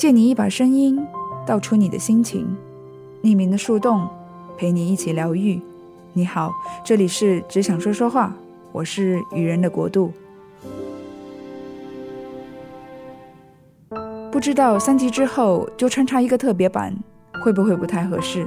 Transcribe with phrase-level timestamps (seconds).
[0.00, 0.98] 借你一把声音，
[1.46, 2.56] 道出你的心情。
[3.22, 4.08] 匿名的树洞，
[4.56, 5.60] 陪你一起疗愈。
[6.14, 6.50] 你好，
[6.82, 8.34] 这里是只想说说话，
[8.72, 10.10] 我是愚人的国度。
[14.32, 16.96] 不知道三集之后就穿插一个特别版，
[17.44, 18.46] 会不会不太合适？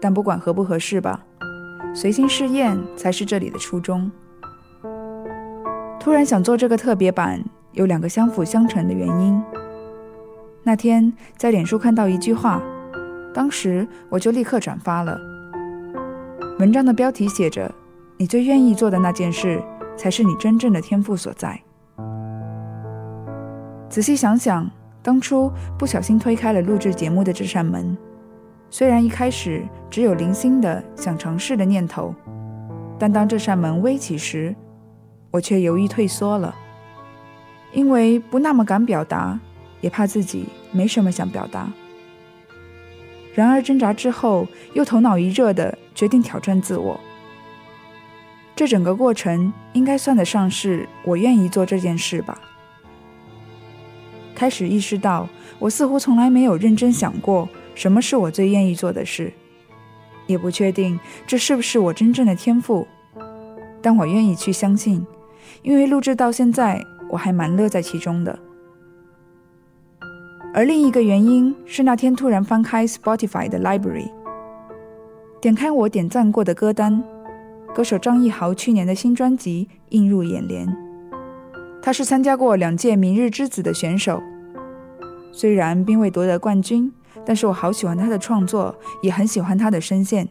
[0.00, 1.22] 但不管合不合适吧，
[1.94, 4.10] 随心试验才是这里的初衷。
[6.00, 9.42] 突然想做这个特别版，有两个相辅相成的原因。
[10.66, 12.62] 那天在脸书看到一句话，
[13.34, 15.20] 当时我就立刻转发了。
[16.58, 17.70] 文章的标题写着
[18.16, 19.62] ：“你最愿意做的那件事，
[19.94, 21.60] 才是你真正的天赋所在。”
[23.90, 24.68] 仔细想想，
[25.02, 27.94] 当初不小心推开了录制节目的这扇门。
[28.70, 32.14] 虽然一开始只有零星的想尝试的念头，
[32.98, 34.56] 但当这扇门微起时，
[35.30, 36.54] 我却犹豫退缩了，
[37.72, 39.38] 因为不那么敢表达，
[39.84, 41.70] 也怕自己没什么想表达。
[43.34, 46.98] 然而挣扎之后，又头脑一热的决定挑战自我。
[48.56, 52.40] 这整个过程应该算得上是我愿意做这件事吧。
[54.34, 55.28] 开始意识到，
[55.58, 57.46] 我似乎从来没有认真想过。
[57.74, 59.30] 什么是我最愿意做的事？
[60.26, 62.88] 也不确定这是不是我真正的天赋，
[63.82, 65.06] 但我愿意去相信，
[65.60, 68.38] 因为录制到现在，我还蛮乐在其中的。
[70.54, 74.08] 而另一个原因是那天突然翻开 Spotify 的 Library，
[75.40, 77.02] 点开我点赞过的歌单，
[77.74, 80.66] 歌手张艺豪去年的新专辑映入眼帘。
[81.82, 84.22] 他是参加过两届明日之子的选手，
[85.32, 86.92] 虽然并未夺得冠军。
[87.26, 90.28] 但是我好喜欢他的创作，也很喜欢他的声线。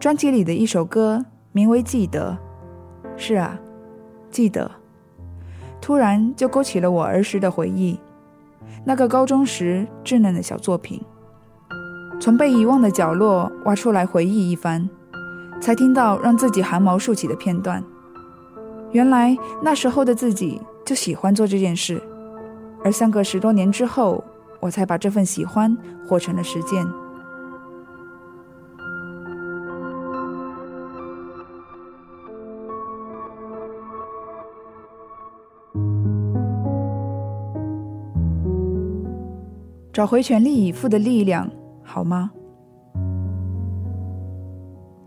[0.00, 2.36] 专辑里的一首歌名为《记得》，
[3.16, 3.60] 是啊，
[4.28, 4.68] 记得，
[5.80, 8.00] 突然就勾起了我儿时的回忆，
[8.84, 11.00] 那个高中时稚嫩的小作品，
[12.20, 14.88] 从被遗忘的角落挖出来回忆一番，
[15.60, 17.82] 才听到让自己汗毛竖起的片段。
[18.92, 22.02] 原来那时候的自己就喜欢做这件事，
[22.82, 24.24] 而相隔十多年之后。
[24.60, 26.84] 我才把这份喜欢活成了实践。
[39.98, 41.50] 找回全力以赴的力量，
[41.82, 42.30] 好吗？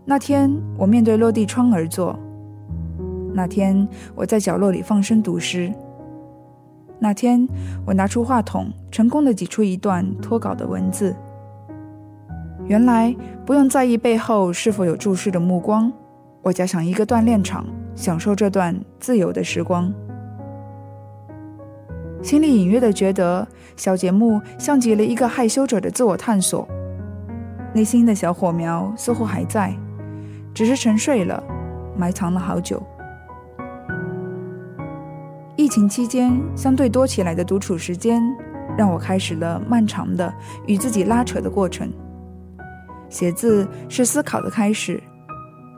[0.04, 2.14] 那天我面对落地窗而坐，
[3.32, 5.72] 那天我在角落里放声读诗。
[6.98, 7.48] 那天，
[7.86, 11.16] 我拿出话筒，成功的挤出一段脱稿的文字。
[12.66, 13.16] 原来
[13.46, 15.90] 不用在意背后是否有注视的目光，
[16.42, 17.64] 我假想一个锻炼场，
[17.94, 19.90] 享受这段自由的时光。
[22.22, 23.46] 心里隐约的觉得，
[23.76, 26.66] 小节目像极了一个害羞者的自我探索。
[27.74, 29.74] 内心的小火苗似乎还在，
[30.54, 31.42] 只是沉睡了，
[31.96, 32.82] 埋藏了好久。
[35.56, 38.22] 疫情期间相对多起来的独处时间，
[38.76, 40.32] 让我开始了漫长的
[40.66, 41.92] 与自己拉扯的过程。
[43.08, 45.02] 写字是思考的开始，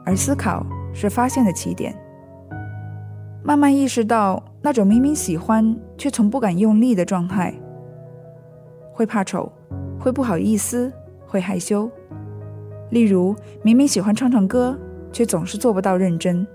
[0.04, 1.94] 而思考是发现的起点。
[3.42, 7.54] 慢慢意识到那种明明喜欢却从不敢用力的状态，
[8.92, 9.50] 会怕丑，
[9.98, 10.92] 会不好意思，
[11.26, 11.90] 会害羞。
[12.90, 14.78] 例如，明明喜欢唱唱歌，
[15.12, 16.46] 却总是做不到认真。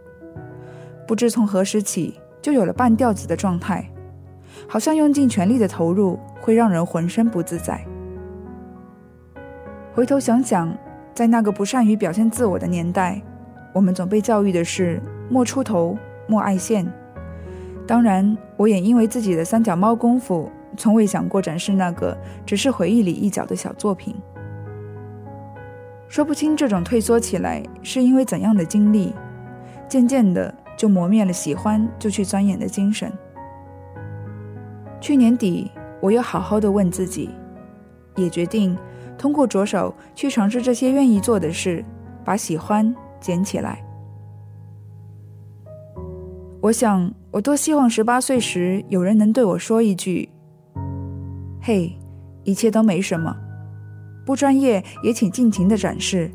[1.08, 2.20] 不知从何时起。
[2.42, 3.86] 就有了半吊子的状态，
[4.66, 7.86] 好像用尽全力的投入会让人浑身不自在。
[9.94, 10.74] 回头想想，
[11.14, 13.22] 在那个不善于表现自我的年代，
[13.74, 15.98] 我们总被教育的是莫出头、
[16.28, 16.90] 莫爱现。
[17.90, 24.16] 当然，我也因为自己的三脚猫功夫，从未想过展示那个只是回忆里一角的小作品。
[26.08, 29.16] 说不清这种退缩起来是因为怎样的经历，
[29.88, 30.54] 渐渐的。
[30.78, 33.12] 就磨灭了喜欢就去钻研的精神。
[35.02, 35.70] 去年底，
[36.00, 37.32] 我又好好的问自己，
[38.16, 38.78] 也决定
[39.18, 41.84] 通过着手去尝试这些愿意做的事，
[42.24, 43.84] 把喜欢捡起来。
[46.62, 50.28] 我想，我多希望十八岁时有人能对我说一句
[51.62, 51.96] ：“嘿，
[52.44, 53.36] 一切都没什么，
[54.26, 56.32] 不专业也请尽情的展示，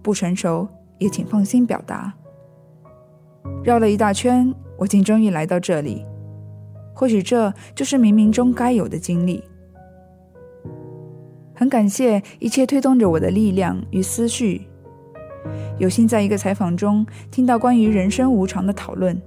[0.00, 0.68] 不成熟
[0.98, 2.14] 也请放心表达。”
[3.64, 6.04] 绕了一大圈，我竟终于来到这里。
[6.94, 9.42] 或许这就是冥冥中该有的经历。
[11.54, 14.68] 很感谢一切推动着我的力量与思绪。
[15.78, 19.20] 有幸在一个采访中听到关于人生无常的讨论，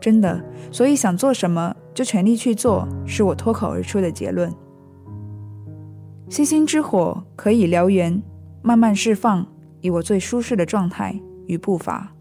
[0.00, 0.42] 真的，
[0.72, 4.50] 所以想做什么就全力去做，是我脱口而出的结论。
[6.28, 8.22] 星星之火可以燎原，
[8.62, 9.46] 慢慢释放，
[9.80, 12.12] 以我最舒适的状态与步伐。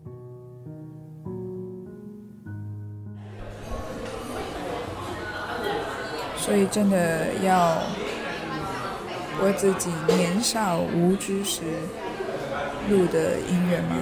[6.35, 7.77] 所以，真的要
[9.41, 11.61] 我自己年少无知时
[12.89, 13.95] 录的音乐吗？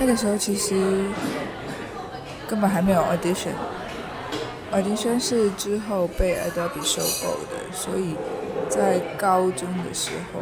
[0.00, 1.04] 那个时候其实
[2.48, 8.16] 根本还没有 audition，audition 是之后被 Adobe 收购的，所以
[8.70, 10.40] 在高中的时候，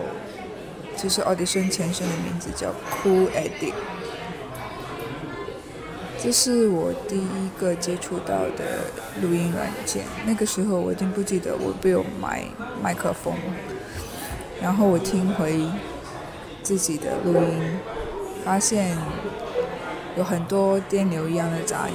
[0.97, 3.73] 其实 audition 前身的名字叫 Cool Edit。
[6.21, 8.85] 这是我第一个接触到的
[9.21, 10.05] 录音软件。
[10.25, 12.45] 那个时候我已经不记得我不有买
[12.81, 13.35] 麦克风，
[14.63, 15.69] 然后我听回
[16.63, 17.81] 自己的录音，
[18.45, 18.97] 发现
[20.19, 21.95] 有很多电流一样的杂音。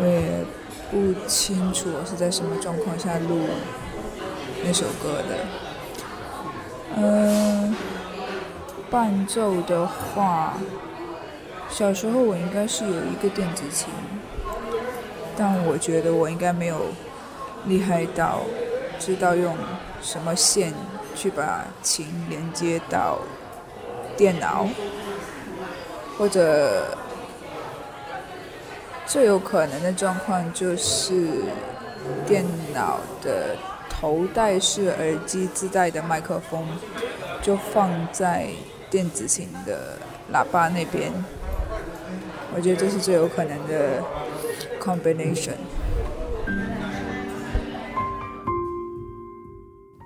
[0.00, 0.42] 我也
[0.90, 3.42] 不清楚我是在什么状况下录
[4.64, 5.36] 那首歌的。
[6.96, 7.76] 嗯，
[8.90, 10.54] 伴奏的话。
[11.68, 13.88] 小时候我应该是有一个电子琴，
[15.36, 16.86] 但我觉得我应该没有
[17.66, 18.42] 厉害到
[18.96, 19.56] 知道用
[20.00, 20.72] 什么线
[21.16, 23.18] 去把琴连接到
[24.16, 24.68] 电脑，
[26.16, 26.96] 或者
[29.06, 31.28] 最有可能的状况就是
[32.26, 33.56] 电脑的
[33.88, 36.66] 头戴式耳机自带的麦克风
[37.42, 38.48] 就放在
[38.90, 39.98] 电子琴的
[40.32, 41.12] 喇叭那边。
[42.54, 44.00] 我觉得这是最有可能的
[44.80, 45.54] combination。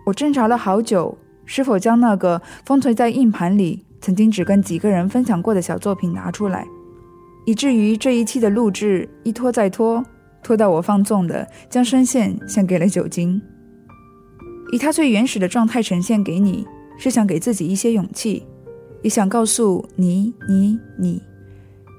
[0.07, 6.67] 我挣扎了好久，是否将那个封存在硬盘里、曾经只跟几个人分享过的小作品拿出来，
[7.45, 10.05] 以至于这一期的录制一拖再拖，
[10.43, 13.41] 拖到我放纵的将声线献给了酒精，
[14.73, 16.67] 以它最原始的状态呈现给你，
[16.99, 18.47] 是想给自己一些勇气，
[19.03, 21.23] 也想告诉你，你，你。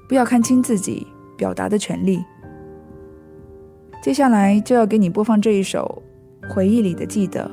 [0.08, 1.06] 不要看清自己
[1.36, 2.24] 表达的权利。
[4.02, 6.02] 接下来就要给你播放这一首
[6.52, 7.48] 《回忆里的记得》。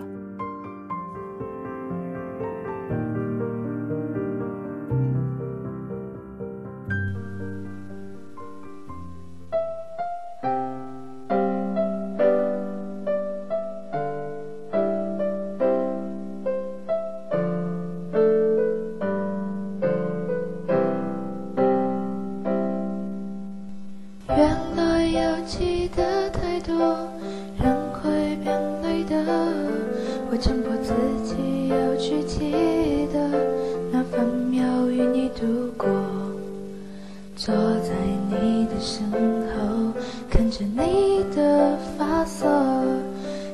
[40.58, 42.48] 着你的发色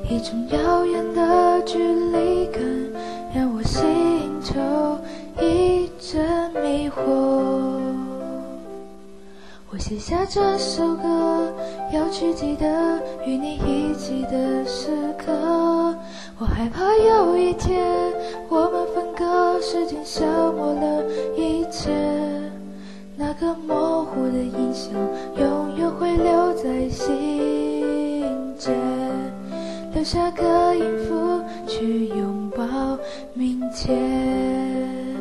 [0.10, 2.64] 一种遥远的距离感
[3.36, 4.98] 让我心头
[5.38, 7.02] 一阵迷惑。
[9.70, 11.54] 我写下这首歌
[11.92, 15.34] 要去记得与你一起的时刻。
[16.38, 18.14] 我害怕有一天
[18.48, 20.24] 我们分隔时间消
[20.54, 21.04] 磨了
[21.36, 22.63] 一切。
[23.16, 24.92] 那个模糊的印象，
[25.38, 28.26] 永远会留在心
[28.58, 28.76] 间，
[29.94, 32.98] 留下个音符去拥抱
[33.34, 35.14] 明天。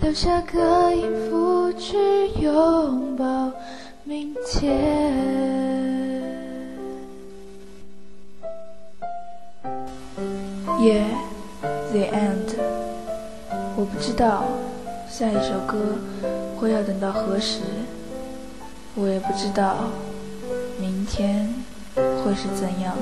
[0.00, 1.96] 留下个音符去
[2.40, 3.50] 拥抱
[4.04, 4.76] 明天。
[10.78, 11.06] Yeah,
[11.92, 12.56] the end。
[13.76, 14.44] 我不知道
[15.18, 15.96] 下一首歌
[16.58, 17.62] 会要等到何时，
[18.94, 19.88] 我也不知道
[20.78, 21.48] 明天
[21.96, 22.94] 会是怎样。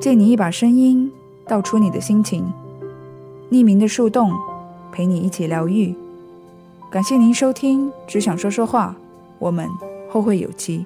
[0.00, 1.12] 借你一把声音，
[1.46, 2.52] 道出你的心情。
[3.52, 4.32] 匿名的树洞，
[4.90, 5.94] 陪你一起疗愈。
[6.90, 8.96] 感谢您收听，只想说说话。
[9.38, 9.68] 我们
[10.10, 10.84] 后会有期。